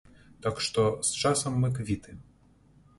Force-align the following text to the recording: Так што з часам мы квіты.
Так 0.45 0.61
што 0.69 0.87
з 1.11 1.21
часам 1.27 1.61
мы 1.63 1.73
квіты. 1.79 2.21